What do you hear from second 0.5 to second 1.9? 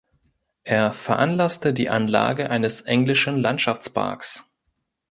Er veranlasste die